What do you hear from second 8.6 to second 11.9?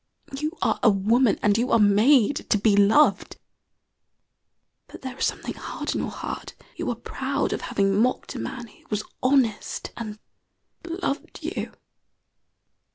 who was honest and loved you.